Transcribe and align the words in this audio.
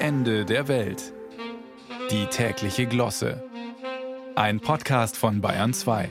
Ende 0.00 0.44
der 0.44 0.68
Welt. 0.68 1.12
Die 2.12 2.26
tägliche 2.26 2.86
Glosse. 2.86 3.42
Ein 4.36 4.60
Podcast 4.60 5.16
von 5.16 5.40
Bayern 5.40 5.74
2. 5.74 6.08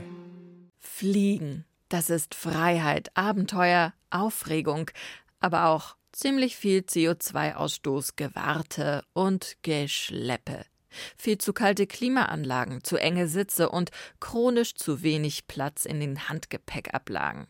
Fliegen, 0.78 1.63
das 1.88 2.10
ist 2.10 2.36
Freiheit, 2.36 3.15
Abenteuer, 3.15 3.94
Aufregung, 4.10 4.92
aber 5.39 5.70
auch 5.70 5.96
ziemlich 6.12 6.58
viel 6.58 6.81
CO2-Ausstoß, 6.81 8.18
Gewarte 8.18 9.05
und 9.13 9.55
Geschleppe. 9.62 10.65
Viel 11.15 11.38
zu 11.38 11.54
kalte 11.54 11.88
Klimaanlagen, 11.88 12.83
zu 12.83 12.97
enge 12.97 13.29
Sitze 13.29 13.69
und 13.69 13.92
chronisch 14.19 14.76
zu 14.76 15.01
wenig 15.01 15.47
Platz 15.47 15.85
in 15.85 16.02
den 16.02 16.27
Handgepäckablagen. 16.27 17.48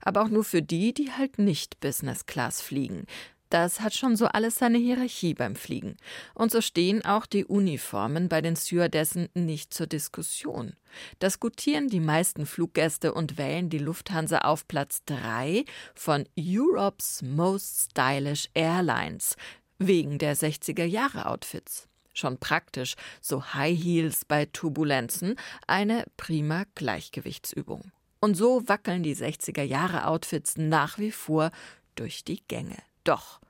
Aber 0.00 0.22
auch 0.22 0.28
nur 0.28 0.44
für 0.44 0.62
die, 0.62 0.92
die 0.94 1.12
halt 1.12 1.38
nicht 1.38 1.78
Business 1.78 2.26
Class 2.26 2.60
fliegen. 2.60 3.06
Das 3.50 3.80
hat 3.80 3.94
schon 3.94 4.16
so 4.16 4.26
alles 4.26 4.56
seine 4.56 4.78
Hierarchie 4.78 5.34
beim 5.34 5.54
Fliegen. 5.54 5.96
Und 6.34 6.50
so 6.50 6.60
stehen 6.60 7.04
auch 7.04 7.26
die 7.26 7.44
Uniformen 7.44 8.28
bei 8.28 8.40
den 8.40 8.56
Stewardessen 8.56 9.28
nicht 9.34 9.72
zur 9.72 9.86
Diskussion. 9.86 10.74
Das 11.20 11.38
gutieren 11.38 11.88
die 11.88 12.00
meisten 12.00 12.46
Fluggäste 12.46 13.14
und 13.14 13.38
wählen 13.38 13.70
die 13.70 13.78
Lufthansa 13.78 14.38
auf 14.38 14.66
Platz 14.66 15.02
3 15.06 15.64
von 15.94 16.28
Europe's 16.36 17.22
Most 17.22 17.90
Stylish 17.90 18.48
Airlines 18.54 19.36
wegen 19.78 20.18
der 20.18 20.36
60er 20.36 20.84
Jahre 20.84 21.26
Outfits. 21.26 21.88
Schon 22.14 22.38
praktisch, 22.38 22.94
so 23.20 23.44
High 23.52 23.78
Heels 23.78 24.24
bei 24.24 24.46
Turbulenzen, 24.46 25.36
eine 25.66 26.06
prima 26.16 26.64
Gleichgewichtsübung. 26.74 27.92
Und 28.20 28.34
so 28.36 28.66
wackeln 28.66 29.02
die 29.02 29.14
60er 29.14 29.62
Jahre 29.62 30.06
Outfits 30.06 30.56
nach 30.56 30.98
wie 30.98 31.12
vor 31.12 31.50
durch 31.94 32.24
die 32.24 32.42
Gänge. 32.48 32.76
Doch 33.06 33.40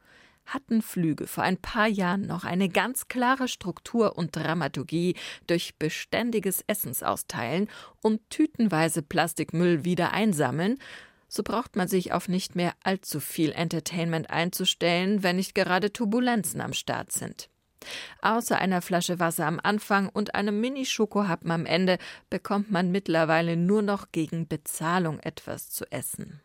hatten 0.44 0.80
Flüge 0.80 1.26
vor 1.26 1.42
ein 1.42 1.56
paar 1.56 1.88
Jahren 1.88 2.26
noch 2.26 2.44
eine 2.44 2.68
ganz 2.68 3.08
klare 3.08 3.48
Struktur 3.48 4.16
und 4.16 4.36
Dramaturgie 4.36 5.16
durch 5.46 5.76
beständiges 5.76 6.62
Essensausteilen 6.66 7.68
und 8.02 8.20
tütenweise 8.30 9.02
Plastikmüll 9.02 9.84
wieder 9.84 10.12
einsammeln, 10.12 10.78
so 11.26 11.42
braucht 11.42 11.74
man 11.74 11.88
sich 11.88 12.12
auf 12.12 12.28
nicht 12.28 12.54
mehr 12.54 12.74
allzu 12.84 13.18
viel 13.18 13.50
Entertainment 13.50 14.30
einzustellen, 14.30 15.22
wenn 15.22 15.36
nicht 15.36 15.54
gerade 15.54 15.92
Turbulenzen 15.92 16.60
am 16.60 16.72
Start 16.72 17.10
sind. 17.10 17.48
Außer 18.20 18.58
einer 18.58 18.82
Flasche 18.82 19.18
Wasser 19.18 19.46
am 19.46 19.58
Anfang 19.62 20.08
und 20.08 20.34
einem 20.34 20.60
Mini-Schokohappen 20.60 21.50
am 21.50 21.66
Ende 21.66 21.98
bekommt 22.30 22.70
man 22.70 22.92
mittlerweile 22.92 23.56
nur 23.56 23.82
noch 23.82 24.12
gegen 24.12 24.48
Bezahlung 24.48 25.18
etwas 25.20 25.70
zu 25.70 25.90
essen. 25.90 26.40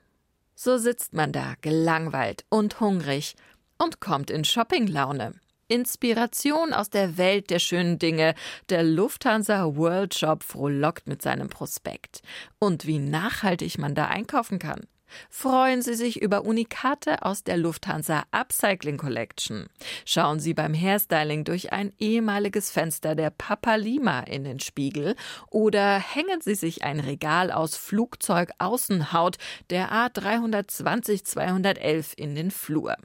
So 0.64 0.78
sitzt 0.78 1.14
man 1.14 1.31
da, 1.31 1.56
gelangweilt 1.62 2.45
und 2.50 2.80
hungrig 2.80 3.36
und 3.80 4.00
kommt 4.00 4.30
in 4.30 4.45
Shoppinglaune. 4.45 5.34
Inspiration 5.68 6.72
aus 6.72 6.92
der 6.92 7.18
Welt 7.18 7.50
der 7.50 7.58
schönen 7.58 7.98
Dinge. 7.98 8.36
Der 8.70 8.84
Lufthansa 8.84 9.76
World 9.76 10.14
Shop 10.14 10.44
frohlockt 10.44 11.08
mit 11.08 11.23
seinem 11.23 11.50
Prospekt. 11.50 12.22
Und 12.59 12.86
wie 12.86 13.00
nachhaltig 13.00 13.80
man 13.80 13.95
da 13.95 14.06
einkaufen 14.06 14.59
kann. 14.59 14.81
Freuen 15.30 15.81
Sie 15.81 15.95
sich 15.95 16.22
über 16.22 16.45
Unikate 16.45 17.23
aus 17.23 17.44
der 17.44 17.58
Lufthansa 17.58 18.23
Upcycling 18.31 18.95
Collection. 18.98 19.68
Schauen 20.06 20.40
Sie 20.40 20.53
beim 20.53 20.73
Hairstyling 20.73 21.44
durch 21.44 21.73
ein 21.73 21.94
ehemaliges 22.00 22.72
Fenster 22.72 23.14
der 23.16 23.30
Papa 23.30 23.76
Lima 23.76 24.22
in 24.22 24.44
den 24.44 24.59
Spiegel 24.59 25.16
oder 25.50 26.00
hängen 26.00 26.42
Sie 26.42 26.56
sich 26.56 26.84
ein 26.84 27.00
Regal 27.00 27.52
aus 27.52 27.78
Flugzeugaußenhaut 27.78 29.38
der 29.70 29.92
A320-211 29.92 32.18
in 32.18 32.34
den 32.36 32.52
Flur. 32.52 32.98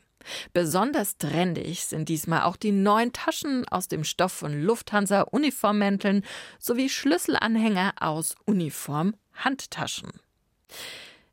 Besonders 0.53 1.19
trendig 1.19 1.87
sind 1.87 2.09
diesmal 2.09 2.43
auch 2.43 2.57
die 2.57 2.73
neuen 2.73 3.13
Taschen 3.13 3.67
aus 3.69 3.87
dem 3.89 4.05
Stoff 4.05 4.33
von 4.33 4.63
Lufthansa 4.63 5.23
Uniformmänteln 5.23 6.25
sowie 6.59 6.89
Schlüsselanhänger 6.89 7.95
aus 8.01 8.35
Uniform-Handtaschen. 8.45 10.13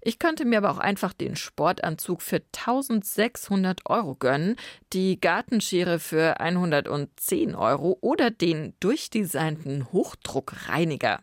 Ich 0.05 0.19
könnte 0.19 0.43
mir 0.43 0.57
aber 0.57 0.71
auch 0.71 0.79
einfach 0.79 1.13
den 1.13 1.37
Sportanzug 1.37 2.21
für 2.21 2.41
1600 2.53 3.89
Euro 3.89 4.15
gönnen, 4.15 4.57
die 4.91 5.19
Gartenschere 5.19 5.97
für 5.97 6.41
110 6.41 7.55
Euro 7.55 7.97
oder 8.01 8.29
den 8.29 8.73
durchdesignten 8.81 9.93
Hochdruckreiniger. 9.93 11.21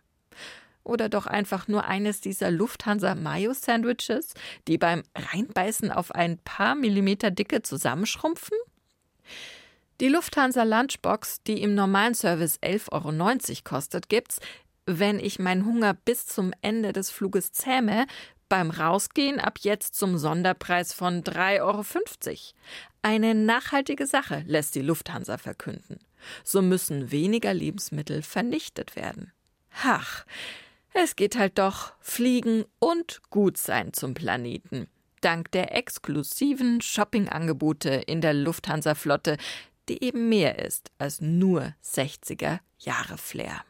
Oder 0.82 1.10
doch 1.10 1.26
einfach 1.26 1.68
nur 1.68 1.84
eines 1.84 2.22
dieser 2.22 2.50
Lufthansa 2.50 3.14
Mayo 3.14 3.52
Sandwiches, 3.52 4.32
die 4.66 4.78
beim 4.78 5.02
Reinbeißen 5.14 5.92
auf 5.92 6.14
ein 6.14 6.38
paar 6.38 6.74
Millimeter 6.74 7.30
Dicke 7.30 7.60
zusammenschrumpfen? 7.60 8.56
Die 10.00 10.08
Lufthansa 10.08 10.62
Lunchbox, 10.62 11.42
die 11.42 11.60
im 11.60 11.74
normalen 11.74 12.14
Service 12.14 12.58
11,90 12.62 12.90
Euro 12.92 13.60
kostet, 13.62 14.08
gibt's, 14.08 14.40
wenn 14.86 15.20
ich 15.20 15.38
meinen 15.38 15.66
Hunger 15.66 15.92
bis 15.92 16.26
zum 16.26 16.54
Ende 16.62 16.94
des 16.94 17.10
Fluges 17.10 17.52
zähme, 17.52 18.06
beim 18.50 18.70
Rausgehen 18.70 19.40
ab 19.40 19.58
jetzt 19.62 19.94
zum 19.94 20.18
Sonderpreis 20.18 20.92
von 20.92 21.22
3,50 21.22 21.62
Euro. 21.62 21.84
Eine 23.00 23.34
nachhaltige 23.34 24.06
Sache 24.06 24.44
lässt 24.46 24.74
die 24.74 24.82
Lufthansa 24.82 25.38
verkünden. 25.38 25.98
So 26.44 26.60
müssen 26.60 27.10
weniger 27.10 27.54
Lebensmittel 27.54 28.20
vernichtet 28.20 28.96
werden. 28.96 29.32
Ach, 29.82 30.26
es 30.92 31.16
geht 31.16 31.38
halt 31.38 31.58
doch 31.58 31.92
Fliegen 32.00 32.64
und 32.78 33.22
gut 33.30 33.56
sein 33.56 33.94
zum 33.94 34.12
Planeten. 34.12 34.88
Dank 35.20 35.50
der 35.52 35.74
exklusiven 35.74 36.80
Shoppingangebote 36.80 37.90
in 37.90 38.20
der 38.20 38.34
Lufthansa-Flotte, 38.34 39.36
die 39.88 40.02
eben 40.02 40.28
mehr 40.28 40.58
ist 40.58 40.90
als 40.98 41.20
nur 41.20 41.74
60er 41.84 42.58
Jahre 42.78 43.16
Flair. 43.16 43.62